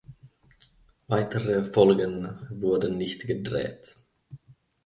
[1.07, 3.97] Weitere Folgen wurden nicht gedreht.